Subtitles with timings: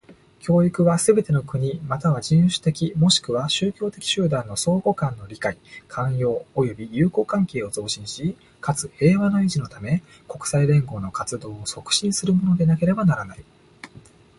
[0.39, 13.43] 教育は、すべての国又は人種的若しくは宗教的集団の相互間の理解、寛容及び友好関係を増進し、かつ、平和の維持のため、国際連合の活動を促進するものでなければならない。